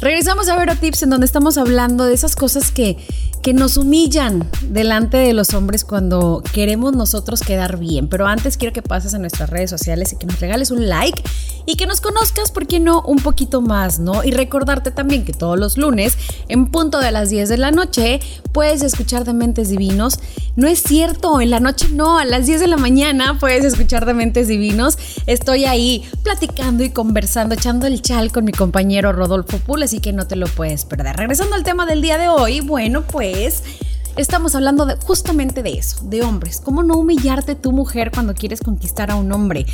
Regresamos 0.00 0.48
a 0.48 0.56
Vero 0.56 0.74
Tips 0.76 1.02
en 1.04 1.10
donde 1.10 1.26
estamos 1.26 1.56
hablando 1.56 2.04
de 2.04 2.14
esas 2.14 2.36
cosas 2.36 2.70
que, 2.70 2.96
que 3.46 3.54
nos 3.54 3.76
humillan 3.76 4.50
delante 4.60 5.18
de 5.18 5.32
los 5.32 5.54
hombres 5.54 5.84
cuando 5.84 6.42
queremos 6.52 6.96
nosotros 6.96 7.42
quedar 7.42 7.78
bien. 7.78 8.08
Pero 8.08 8.26
antes 8.26 8.56
quiero 8.56 8.72
que 8.72 8.82
pases 8.82 9.14
a 9.14 9.20
nuestras 9.20 9.50
redes 9.50 9.70
sociales 9.70 10.12
y 10.12 10.16
que 10.16 10.26
nos 10.26 10.40
regales 10.40 10.72
un 10.72 10.88
like 10.88 11.22
y 11.64 11.76
que 11.76 11.86
nos 11.86 12.00
conozcas, 12.00 12.50
¿por 12.50 12.66
qué 12.66 12.80
no? 12.80 13.02
Un 13.02 13.18
poquito 13.18 13.60
más, 13.60 14.00
¿no? 14.00 14.24
Y 14.24 14.32
recordarte 14.32 14.90
también 14.90 15.24
que 15.24 15.32
todos 15.32 15.56
los 15.60 15.78
lunes, 15.78 16.18
en 16.48 16.66
punto 16.66 16.98
de 16.98 17.12
las 17.12 17.30
10 17.30 17.48
de 17.48 17.56
la 17.56 17.70
noche, 17.70 18.18
puedes 18.50 18.82
escuchar 18.82 19.24
de 19.24 19.32
Mentes 19.32 19.68
Divinos. 19.68 20.18
No 20.56 20.66
es 20.66 20.82
cierto, 20.82 21.40
en 21.40 21.50
la 21.50 21.60
noche 21.60 21.88
no, 21.92 22.18
a 22.18 22.24
las 22.24 22.46
10 22.46 22.58
de 22.58 22.66
la 22.66 22.76
mañana 22.76 23.38
puedes 23.38 23.64
escuchar 23.64 24.06
de 24.06 24.14
Mentes 24.14 24.48
Divinos. 24.48 24.98
Estoy 25.26 25.66
ahí 25.66 26.04
platicando 26.24 26.82
y 26.82 26.90
conversando, 26.90 27.54
echando 27.54 27.86
el 27.86 28.02
chal 28.02 28.32
con 28.32 28.44
mi 28.44 28.52
compañero 28.52 29.12
Rodolfo 29.12 29.58
Pula 29.58 29.84
así 29.84 30.00
que 30.00 30.12
no 30.12 30.26
te 30.26 30.34
lo 30.34 30.46
puedes 30.46 30.84
perder. 30.84 31.16
Regresando 31.16 31.54
al 31.54 31.62
tema 31.62 31.86
del 31.86 32.02
día 32.02 32.18
de 32.18 32.28
hoy, 32.28 32.60
bueno, 32.60 33.02
pues 33.02 33.35
estamos 34.16 34.54
hablando 34.54 34.86
de, 34.86 34.96
justamente 34.96 35.62
de 35.62 35.74
eso, 35.74 35.98
de 36.02 36.22
hombres. 36.22 36.60
¿Cómo 36.64 36.82
no 36.82 36.96
humillarte 36.96 37.54
tu 37.54 37.72
mujer 37.72 38.10
cuando 38.12 38.34
quieres 38.34 38.60
conquistar 38.60 39.10
a 39.10 39.16
un 39.16 39.30
hombre? 39.32 39.66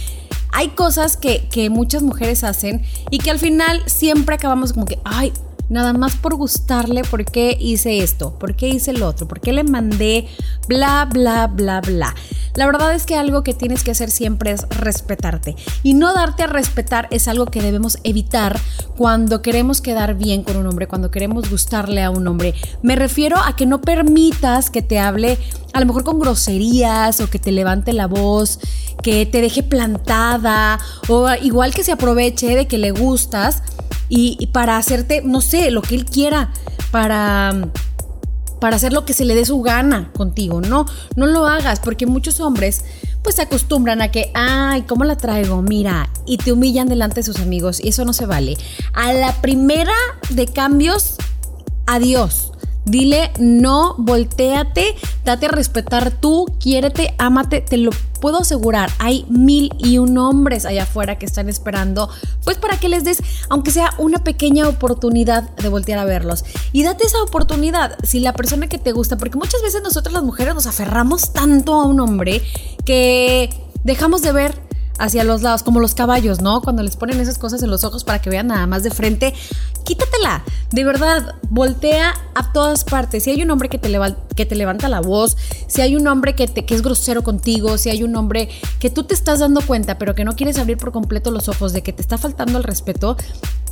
Hay 0.52 0.68
cosas 0.68 1.16
que, 1.16 1.48
que 1.48 1.70
muchas 1.70 2.02
mujeres 2.02 2.44
hacen 2.44 2.82
y 3.10 3.18
que 3.18 3.30
al 3.30 3.38
final 3.38 3.82
siempre 3.86 4.34
acabamos 4.34 4.72
como 4.72 4.86
que, 4.86 4.98
ay, 5.04 5.32
nada 5.68 5.92
más 5.92 6.16
por 6.16 6.34
gustarle, 6.36 7.02
por 7.02 7.24
qué 7.24 7.56
hice 7.58 7.98
esto, 7.98 8.38
por 8.38 8.54
qué 8.54 8.68
hice 8.68 8.92
lo 8.92 9.08
otro, 9.08 9.26
por 9.26 9.40
qué 9.40 9.52
le 9.52 9.64
mandé, 9.64 10.28
bla, 10.68 11.08
bla, 11.10 11.46
bla, 11.46 11.80
bla. 11.80 12.14
La 12.54 12.66
verdad 12.66 12.94
es 12.94 13.06
que 13.06 13.16
algo 13.16 13.42
que 13.42 13.54
tienes 13.54 13.82
que 13.82 13.92
hacer 13.92 14.10
siempre 14.10 14.50
es 14.50 14.68
respetarte. 14.68 15.56
Y 15.82 15.94
no 15.94 16.12
darte 16.12 16.42
a 16.42 16.46
respetar 16.46 17.08
es 17.10 17.26
algo 17.26 17.46
que 17.46 17.62
debemos 17.62 17.98
evitar 18.04 18.60
cuando 18.96 19.40
queremos 19.40 19.80
quedar 19.80 20.14
bien 20.16 20.42
con 20.42 20.56
un 20.56 20.66
hombre, 20.66 20.86
cuando 20.86 21.10
queremos 21.10 21.48
gustarle 21.48 22.02
a 22.02 22.10
un 22.10 22.28
hombre. 22.28 22.54
Me 22.82 22.94
refiero 22.94 23.38
a 23.38 23.56
que 23.56 23.64
no 23.64 23.80
permitas 23.80 24.68
que 24.68 24.82
te 24.82 24.98
hable 24.98 25.38
a 25.72 25.80
lo 25.80 25.86
mejor 25.86 26.04
con 26.04 26.18
groserías 26.18 27.20
o 27.20 27.30
que 27.30 27.38
te 27.38 27.52
levante 27.52 27.94
la 27.94 28.06
voz, 28.06 28.60
que 29.02 29.24
te 29.24 29.40
deje 29.40 29.62
plantada 29.62 30.78
o 31.08 31.26
igual 31.42 31.72
que 31.72 31.84
se 31.84 31.92
aproveche 31.92 32.54
de 32.54 32.66
que 32.66 32.76
le 32.76 32.90
gustas 32.90 33.62
y, 34.14 34.48
para 34.48 34.76
hacerte, 34.76 35.22
no 35.24 35.40
sé, 35.40 35.61
lo 35.70 35.82
que 35.82 35.94
él 35.94 36.04
quiera, 36.04 36.52
para 36.90 37.70
para 38.62 38.76
hacer 38.76 38.92
lo 38.92 39.04
que 39.04 39.12
se 39.12 39.24
le 39.24 39.34
dé 39.34 39.44
su 39.44 39.60
gana 39.60 40.12
contigo. 40.12 40.60
No, 40.60 40.86
no 41.16 41.26
lo 41.26 41.48
hagas, 41.48 41.80
porque 41.80 42.06
muchos 42.06 42.38
hombres 42.38 42.84
pues 43.20 43.34
se 43.34 43.42
acostumbran 43.42 44.00
a 44.02 44.12
que, 44.12 44.30
ay, 44.34 44.82
¿cómo 44.82 45.02
la 45.02 45.16
traigo? 45.16 45.62
Mira, 45.62 46.08
y 46.26 46.36
te 46.36 46.52
humillan 46.52 46.88
delante 46.88 47.16
de 47.16 47.22
sus 47.24 47.40
amigos, 47.40 47.80
y 47.80 47.88
eso 47.88 48.04
no 48.04 48.12
se 48.12 48.24
vale. 48.24 48.56
A 48.92 49.12
la 49.12 49.32
primera 49.42 49.92
de 50.30 50.46
cambios, 50.46 51.16
adiós. 51.86 52.52
Dile 52.84 53.32
no, 53.40 53.96
volteate, 53.98 54.94
date 55.24 55.46
a 55.46 55.48
respetar 55.48 56.12
tú, 56.12 56.46
quiérete, 56.60 57.16
ámate, 57.18 57.62
te 57.62 57.78
lo 57.78 57.90
puedo 58.22 58.38
asegurar. 58.38 58.90
Hay 58.98 59.26
mil 59.28 59.70
y 59.78 59.98
un 59.98 60.16
hombres 60.16 60.64
allá 60.64 60.84
afuera 60.84 61.18
que 61.18 61.26
están 61.26 61.48
esperando, 61.48 62.08
pues 62.44 62.56
para 62.56 62.78
que 62.78 62.88
les 62.88 63.02
des, 63.02 63.18
aunque 63.50 63.72
sea 63.72 63.92
una 63.98 64.22
pequeña 64.22 64.68
oportunidad 64.68 65.50
de 65.56 65.68
voltear 65.68 65.98
a 65.98 66.04
verlos. 66.04 66.44
Y 66.72 66.84
date 66.84 67.04
esa 67.04 67.20
oportunidad 67.22 67.98
si 68.04 68.20
la 68.20 68.32
persona 68.32 68.68
que 68.68 68.78
te 68.78 68.92
gusta, 68.92 69.18
porque 69.18 69.36
muchas 69.36 69.60
veces 69.60 69.82
nosotras 69.82 70.14
las 70.14 70.22
mujeres 70.22 70.54
nos 70.54 70.68
aferramos 70.68 71.32
tanto 71.32 71.74
a 71.74 71.84
un 71.84 71.98
hombre 71.98 72.42
que 72.84 73.50
dejamos 73.82 74.22
de 74.22 74.30
ver 74.30 74.61
hacia 75.02 75.24
los 75.24 75.42
lados, 75.42 75.64
como 75.64 75.80
los 75.80 75.96
caballos, 75.96 76.40
¿no? 76.40 76.62
Cuando 76.62 76.84
les 76.84 76.94
ponen 76.94 77.18
esas 77.18 77.36
cosas 77.36 77.60
en 77.64 77.70
los 77.70 77.82
ojos 77.82 78.04
para 78.04 78.20
que 78.20 78.30
vean 78.30 78.46
nada 78.46 78.68
más 78.68 78.84
de 78.84 78.92
frente, 78.92 79.34
quítatela. 79.84 80.44
De 80.70 80.84
verdad, 80.84 81.34
voltea 81.50 82.14
a 82.36 82.52
todas 82.52 82.84
partes. 82.84 83.24
Si 83.24 83.30
hay 83.30 83.42
un 83.42 83.50
hombre 83.50 83.68
que 83.68 83.78
te, 83.78 83.90
que 84.36 84.46
te 84.46 84.54
levanta 84.54 84.88
la 84.88 85.00
voz, 85.00 85.36
si 85.66 85.80
hay 85.80 85.96
un 85.96 86.06
hombre 86.06 86.36
que, 86.36 86.46
te, 86.46 86.64
que 86.64 86.76
es 86.76 86.82
grosero 86.82 87.24
contigo, 87.24 87.78
si 87.78 87.90
hay 87.90 88.04
un 88.04 88.14
hombre 88.14 88.48
que 88.78 88.90
tú 88.90 89.02
te 89.02 89.14
estás 89.14 89.40
dando 89.40 89.60
cuenta, 89.62 89.98
pero 89.98 90.14
que 90.14 90.24
no 90.24 90.36
quieres 90.36 90.56
abrir 90.56 90.78
por 90.78 90.92
completo 90.92 91.32
los 91.32 91.48
ojos 91.48 91.72
de 91.72 91.82
que 91.82 91.92
te 91.92 92.00
está 92.00 92.16
faltando 92.16 92.58
el 92.58 92.64
respeto, 92.64 93.16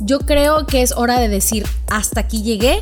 yo 0.01 0.19
creo 0.19 0.65
que 0.67 0.81
es 0.81 0.91
hora 0.91 1.17
de 1.17 1.29
decir, 1.29 1.65
hasta 1.89 2.19
aquí 2.19 2.43
llegué 2.43 2.81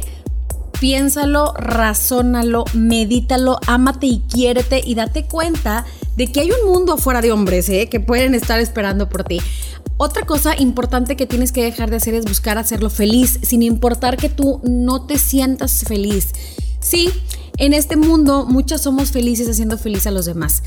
piénsalo, 0.79 1.53
razónalo, 1.53 2.63
medítalo, 2.74 3.60
ámate 3.68 4.08
y 4.08 4.20
quiérete 4.29 4.82
y 4.84 4.96
date 4.96 5.25
cuenta 5.25 5.86
de 6.20 6.28
que 6.28 6.42
hay 6.42 6.52
un 6.52 6.70
mundo 6.70 6.98
fuera 6.98 7.22
de 7.22 7.32
hombres 7.32 7.70
¿eh? 7.70 7.88
que 7.88 8.02
pueden 8.02 8.36
estar 8.36 8.60
esperando 8.60 9.08
por 9.08 9.24
ti. 9.24 9.40
Otra 9.96 10.26
cosa 10.26 10.54
importante 10.60 11.16
que 11.16 11.26
tienes 11.26 11.54
que 11.54 11.64
dejar 11.64 11.90
de 11.90 11.96
hacer 11.96 12.14
es 12.14 12.26
buscar 12.26 12.58
hacerlo 12.58 12.90
feliz, 12.90 13.40
sin 13.42 13.64
importar 13.64 14.18
que 14.18 14.28
tú 14.28 14.60
no 14.66 15.06
te 15.06 15.18
sientas 15.18 15.86
feliz. 15.88 16.34
Sí, 16.82 17.10
en 17.56 17.72
este 17.74 17.96
mundo 17.96 18.46
muchos 18.46 18.82
somos 18.82 19.12
felices 19.12 19.48
haciendo 19.48 19.78
feliz 19.78 20.08
a 20.08 20.12
los 20.12 20.26
demás, 20.26 20.62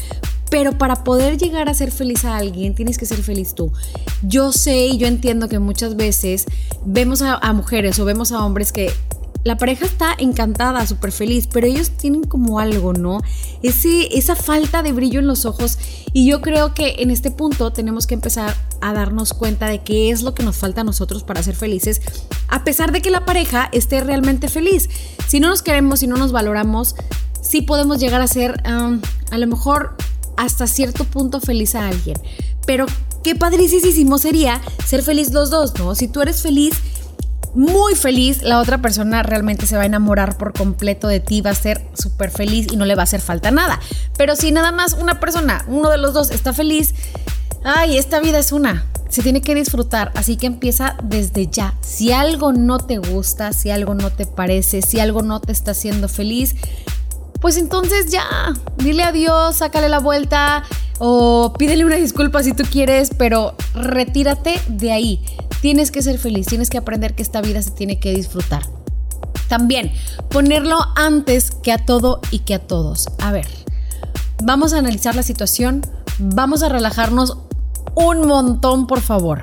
pero 0.50 0.78
para 0.78 1.04
poder 1.04 1.36
llegar 1.36 1.68
a 1.68 1.74
ser 1.74 1.90
feliz 1.90 2.24
a 2.24 2.38
alguien, 2.38 2.74
tienes 2.74 2.96
que 2.96 3.04
ser 3.04 3.22
feliz 3.22 3.54
tú. 3.54 3.72
Yo 4.22 4.52
sé 4.52 4.86
y 4.86 4.96
yo 4.96 5.06
entiendo 5.06 5.50
que 5.50 5.58
muchas 5.58 5.96
veces 5.96 6.46
vemos 6.86 7.20
a, 7.20 7.52
mujeres 7.52 7.98
o 7.98 8.06
vemos 8.06 8.32
a 8.32 8.42
hombres 8.42 8.72
que 8.72 8.90
la 9.44 9.56
pareja 9.56 9.86
está 9.86 10.14
encantada, 10.18 10.86
súper 10.86 11.10
feliz, 11.10 11.48
pero 11.52 11.66
ellos 11.66 11.90
tienen 11.90 12.24
como 12.24 12.60
algo, 12.60 12.92
¿no? 12.92 13.20
Ese, 13.62 14.16
esa 14.16 14.36
falta 14.36 14.82
de 14.82 14.92
brillo 14.92 15.20
en 15.20 15.26
los 15.26 15.44
ojos. 15.44 15.78
Y 16.12 16.26
yo 16.26 16.40
creo 16.40 16.74
que 16.74 16.96
en 16.98 17.10
este 17.10 17.30
punto 17.30 17.72
tenemos 17.72 18.06
que 18.06 18.14
empezar 18.14 18.54
a 18.80 18.92
darnos 18.92 19.32
cuenta 19.32 19.66
de 19.66 19.82
qué 19.82 20.10
es 20.10 20.22
lo 20.22 20.34
que 20.34 20.44
nos 20.44 20.56
falta 20.56 20.82
a 20.82 20.84
nosotros 20.84 21.24
para 21.24 21.42
ser 21.42 21.56
felices, 21.56 22.00
a 22.48 22.64
pesar 22.64 22.92
de 22.92 23.02
que 23.02 23.10
la 23.10 23.24
pareja 23.24 23.68
esté 23.72 24.00
realmente 24.00 24.48
feliz. 24.48 24.88
Si 25.26 25.40
no 25.40 25.48
nos 25.48 25.62
queremos, 25.62 26.00
si 26.00 26.06
no 26.06 26.16
nos 26.16 26.32
valoramos, 26.32 26.94
sí 27.40 27.62
podemos 27.62 27.98
llegar 27.98 28.20
a 28.20 28.28
ser, 28.28 28.62
um, 28.66 29.00
a 29.30 29.38
lo 29.38 29.46
mejor, 29.46 29.96
hasta 30.36 30.66
cierto 30.66 31.04
punto 31.04 31.40
feliz 31.40 31.74
a 31.74 31.88
alguien. 31.88 32.16
Pero 32.64 32.86
qué 33.22 33.34
padricísimo 33.34 34.18
sería 34.18 34.60
ser 34.86 35.02
feliz 35.02 35.32
los 35.32 35.50
dos, 35.50 35.78
¿no? 35.78 35.94
Si 35.94 36.08
tú 36.08 36.20
eres 36.22 36.42
feliz 36.42 36.74
muy 37.54 37.94
feliz, 37.94 38.42
la 38.42 38.58
otra 38.58 38.78
persona 38.78 39.22
realmente 39.22 39.66
se 39.66 39.76
va 39.76 39.82
a 39.82 39.86
enamorar 39.86 40.38
por 40.38 40.52
completo 40.52 41.08
de 41.08 41.20
ti, 41.20 41.40
va 41.40 41.50
a 41.50 41.54
ser 41.54 41.86
súper 41.94 42.30
feliz 42.30 42.66
y 42.70 42.76
no 42.76 42.84
le 42.84 42.94
va 42.94 43.02
a 43.02 43.04
hacer 43.04 43.20
falta 43.20 43.50
nada. 43.50 43.78
Pero 44.16 44.36
si 44.36 44.52
nada 44.52 44.72
más 44.72 44.94
una 44.94 45.20
persona, 45.20 45.64
uno 45.68 45.90
de 45.90 45.98
los 45.98 46.14
dos 46.14 46.30
está 46.30 46.52
feliz, 46.52 46.94
ay, 47.64 47.98
esta 47.98 48.20
vida 48.20 48.38
es 48.38 48.52
una, 48.52 48.86
se 49.08 49.22
tiene 49.22 49.42
que 49.42 49.54
disfrutar, 49.54 50.10
así 50.14 50.36
que 50.36 50.46
empieza 50.46 50.96
desde 51.02 51.46
ya. 51.46 51.74
Si 51.82 52.12
algo 52.12 52.52
no 52.52 52.78
te 52.78 52.96
gusta, 52.98 53.52
si 53.52 53.70
algo 53.70 53.94
no 53.94 54.10
te 54.10 54.24
parece, 54.24 54.80
si 54.80 55.00
algo 55.00 55.22
no 55.22 55.40
te 55.40 55.52
está 55.52 55.72
haciendo 55.72 56.08
feliz, 56.08 56.54
pues 57.42 57.58
entonces 57.58 58.10
ya, 58.10 58.54
dile 58.78 59.02
adiós, 59.02 59.56
sácale 59.56 59.88
la 59.88 59.98
vuelta 59.98 60.62
o 61.04 61.52
pídele 61.58 61.84
una 61.84 61.96
disculpa 61.96 62.44
si 62.44 62.52
tú 62.52 62.62
quieres, 62.62 63.10
pero 63.18 63.56
retírate 63.74 64.60
de 64.68 64.92
ahí. 64.92 65.20
Tienes 65.60 65.90
que 65.90 66.00
ser 66.00 66.16
feliz, 66.16 66.46
tienes 66.46 66.70
que 66.70 66.78
aprender 66.78 67.16
que 67.16 67.24
esta 67.24 67.40
vida 67.40 67.60
se 67.60 67.72
tiene 67.72 67.98
que 67.98 68.14
disfrutar. 68.14 68.62
También 69.48 69.90
ponerlo 70.30 70.78
antes 70.94 71.50
que 71.50 71.72
a 71.72 71.78
todo 71.78 72.20
y 72.30 72.38
que 72.38 72.54
a 72.54 72.60
todos. 72.60 73.08
A 73.18 73.32
ver, 73.32 73.48
vamos 74.44 74.74
a 74.74 74.78
analizar 74.78 75.16
la 75.16 75.24
situación, 75.24 75.82
vamos 76.20 76.62
a 76.62 76.68
relajarnos 76.68 77.36
un 77.96 78.28
montón, 78.28 78.86
por 78.86 79.00
favor. 79.00 79.42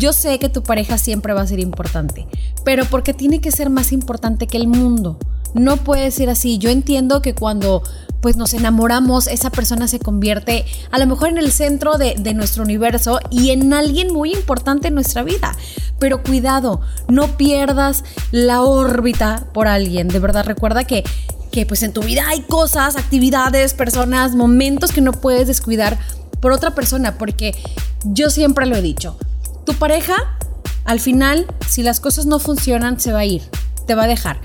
Yo 0.00 0.14
sé 0.14 0.38
que 0.38 0.48
tu 0.48 0.62
pareja 0.62 0.96
siempre 0.96 1.34
va 1.34 1.42
a 1.42 1.46
ser 1.46 1.60
importante, 1.60 2.26
pero 2.64 2.86
porque 2.86 3.12
tiene 3.12 3.42
que 3.42 3.52
ser 3.52 3.68
más 3.68 3.92
importante 3.92 4.46
que 4.46 4.56
el 4.56 4.68
mundo. 4.68 5.18
No 5.54 5.78
puede 5.78 6.10
ser 6.10 6.28
así. 6.30 6.58
Yo 6.58 6.70
entiendo 6.70 7.22
que 7.22 7.34
cuando 7.34 7.82
pues 8.20 8.36
nos 8.36 8.54
enamoramos, 8.54 9.26
esa 9.26 9.50
persona 9.50 9.86
se 9.86 9.98
convierte 9.98 10.64
a 10.90 10.98
lo 10.98 11.06
mejor 11.06 11.28
en 11.28 11.36
el 11.36 11.52
centro 11.52 11.98
de, 11.98 12.14
nuestro 12.34 12.62
universo 12.62 13.20
y 13.30 13.50
en 13.50 13.70
alguien 13.74 14.14
muy 14.14 14.32
importante 14.32 14.88
en 14.88 14.94
nuestra 14.94 15.22
vida. 15.22 15.54
Pero 15.98 16.22
cuidado, 16.22 16.80
no 17.08 17.36
pierdas 17.36 18.02
la 18.30 18.62
órbita 18.62 19.46
por 19.52 19.68
alguien. 19.68 20.08
De 20.08 20.20
verdad, 20.20 20.46
recuerda 20.46 20.84
que, 20.84 21.04
que 21.52 21.66
pues 21.66 21.82
en 21.82 21.92
tu 21.92 22.02
vida 22.02 22.26
hay 22.26 22.40
cosas, 22.40 22.96
actividades, 22.96 23.74
personas, 23.74 24.34
momentos 24.34 24.90
que 24.90 25.02
no 25.02 25.12
puedes 25.12 25.46
descuidar 25.46 25.98
por 26.40 26.52
otra 26.52 26.74
persona, 26.74 27.18
porque 27.18 27.54
yo 28.04 28.30
siempre 28.30 28.64
lo 28.64 28.76
he 28.76 28.82
dicho, 28.82 29.18
tu 29.66 29.74
pareja, 29.74 30.14
al 30.86 30.98
final, 30.98 31.46
si 31.68 31.82
las 31.82 32.00
cosas 32.00 32.24
no 32.24 32.38
funcionan, 32.38 32.98
se 32.98 33.12
va 33.12 33.20
a 33.20 33.24
ir, 33.26 33.42
te 33.86 33.94
va 33.94 34.04
a 34.04 34.06
dejar. 34.06 34.40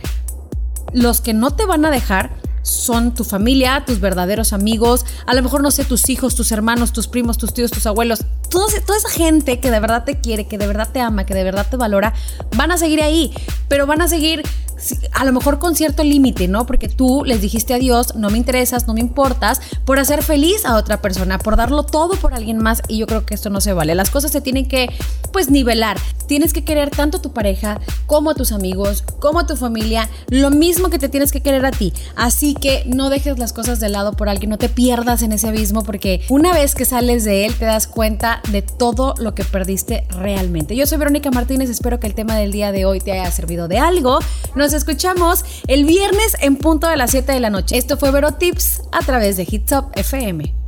Los 0.92 1.22
que 1.22 1.34
no 1.34 1.52
te 1.52 1.66
van 1.66 1.86
a 1.86 1.92
dejar 1.92 2.32
son 2.62 3.14
tu 3.14 3.24
familia, 3.24 3.84
tus 3.86 4.00
verdaderos 4.00 4.54
amigos, 4.54 5.06
a 5.26 5.34
lo 5.34 5.42
mejor 5.42 5.62
no 5.62 5.72
sé, 5.72 5.86
tus 5.86 6.10
hijos, 6.10 6.36
tus 6.36 6.52
hermanos, 6.52 6.94
tus 6.94 7.08
primos, 7.08 7.38
tus 7.38 7.54
tíos, 7.54 7.72
tus 7.72 7.86
abuelos, 7.88 8.26
toda, 8.50 8.68
esa 8.68 9.10
gente 9.10 9.60
que 9.60 9.72
de 9.72 9.80
verdad 9.80 10.04
te 10.04 10.20
quiere, 10.20 10.48
que 10.48 10.58
de 10.58 10.68
verdad 10.68 10.90
te 10.92 11.00
ama, 11.00 11.26
que 11.26 11.34
de 11.34 11.44
verdad 11.44 11.68
te 11.70 11.78
valora, 11.78 12.14
van 12.56 12.72
a 12.72 12.78
seguir 12.78 13.02
ahí, 13.02 13.34
pero 13.68 13.88
van 13.88 14.02
a 14.02 14.08
seguir 14.08 14.44
a 15.14 15.26
lo 15.26 15.34
mejor 15.34 15.60
con 15.60 15.76
cierto 15.76 16.04
límite, 16.04 16.48
¿no? 16.48 16.66
Porque 16.66 16.88
tú 16.88 17.24
les 17.26 17.42
dijiste 17.42 17.74
adiós, 17.74 18.16
no 18.16 18.30
me 18.30 18.38
interesas, 18.38 18.88
no 18.88 18.94
me 18.94 19.00
importas, 19.00 19.62
por 19.86 20.00
hacer 20.00 20.24
feliz 20.24 20.66
a 20.66 20.76
otra 20.76 21.02
persona, 21.02 21.40
por 21.40 21.56
darlo 21.56 21.84
todo 21.84 22.16
por 22.16 22.34
alguien 22.34 22.58
más 22.58 22.82
y 22.88 22.98
yo 22.98 23.08
creo 23.08 23.26
que 23.26 23.34
esto 23.34 23.50
no 23.50 23.62
se 23.62 23.74
vale. 23.74 23.96
Las 23.96 24.10
cosas 24.10 24.32
se 24.32 24.42
tienen 24.42 24.68
que, 24.68 24.90
pues, 25.32 25.50
nivelar. 25.50 25.98
Tienes 26.28 26.54
que 26.54 26.64
querer 26.64 26.90
tanto 26.90 27.18
a 27.18 27.22
tu 27.22 27.34
pareja 27.34 27.80
como 28.06 28.32
a 28.32 28.36
tus 28.36 28.52
amigos, 28.52 29.04
como 29.20 29.40
a 29.40 29.48
tu 29.48 29.56
familia, 29.56 30.10
lo 30.30 30.52
mismo 30.52 30.90
que 30.90 31.00
te 31.00 31.10
tienes 31.10 31.32
que 31.32 31.42
querer 31.42 31.66
a 31.66 31.72
ti. 31.72 31.94
Así 32.16 32.54
que 32.54 32.84
no 32.86 33.10
dejes 33.10 33.40
las 33.40 33.54
cosas 33.54 33.80
de 33.80 33.90
lado 33.90 34.14
por 34.14 34.30
alguien, 34.30 34.50
no 34.50 34.58
te 34.58 34.70
pierdas 34.70 35.22
en 35.24 35.32
ese 35.32 35.48
abismo 35.48 35.84
porque 35.84 36.22
una 36.30 36.54
vez 36.54 36.76
que 36.76 36.86
sales 36.86 37.24
de 37.24 37.46
él 37.46 37.56
te 37.56 37.66
das 37.66 37.88
cuenta 37.88 38.42
de 38.52 38.62
todo 38.62 39.16
lo 39.18 39.36
que 39.36 39.44
perdiste 39.44 40.06
realmente. 40.10 40.76
Yo 40.76 40.86
soy 40.86 40.98
Verónica 40.98 41.32
Martínez, 41.32 41.70
espero 41.70 42.00
que 42.00 42.08
el 42.08 42.14
tema 42.14 42.36
del 42.36 42.52
día 42.52 42.72
de 42.72 42.86
hoy 42.86 43.00
te 43.00 43.12
haya 43.12 43.32
servido 43.32 43.68
de 43.68 43.80
algo. 43.80 44.20
Escuchamos 44.74 45.46
el 45.68 45.86
viernes 45.86 46.36
en 46.42 46.56
punto 46.56 46.88
de 46.88 46.98
las 46.98 47.12
7 47.12 47.32
de 47.32 47.40
la 47.40 47.50
noche. 47.50 47.78
Esto 47.78 47.98
fue 47.98 48.12
Vero 48.12 48.34
Tips 48.34 48.82
a 48.92 49.00
través 49.00 49.38
de 49.38 49.48
Hits 49.50 49.72
Up 49.72 49.92
FM. 49.96 50.59